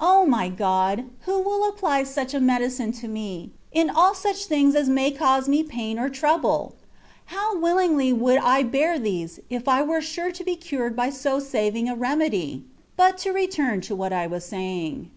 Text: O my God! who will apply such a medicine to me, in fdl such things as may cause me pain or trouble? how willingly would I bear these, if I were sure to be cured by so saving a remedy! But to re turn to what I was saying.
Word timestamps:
O 0.00 0.26
my 0.26 0.48
God! 0.48 1.08
who 1.20 1.40
will 1.40 1.68
apply 1.68 2.02
such 2.02 2.34
a 2.34 2.40
medicine 2.40 2.90
to 2.94 3.06
me, 3.06 3.52
in 3.70 3.90
fdl 3.90 4.12
such 4.16 4.46
things 4.46 4.74
as 4.74 4.88
may 4.88 5.12
cause 5.12 5.48
me 5.48 5.62
pain 5.62 6.00
or 6.00 6.08
trouble? 6.08 6.74
how 7.26 7.56
willingly 7.60 8.12
would 8.12 8.38
I 8.38 8.64
bear 8.64 8.98
these, 8.98 9.38
if 9.48 9.68
I 9.68 9.82
were 9.82 10.00
sure 10.00 10.32
to 10.32 10.42
be 10.42 10.56
cured 10.56 10.96
by 10.96 11.10
so 11.10 11.38
saving 11.38 11.88
a 11.88 11.94
remedy! 11.94 12.64
But 12.96 13.18
to 13.18 13.30
re 13.30 13.46
turn 13.46 13.80
to 13.82 13.94
what 13.94 14.12
I 14.12 14.26
was 14.26 14.44
saying. 14.44 15.12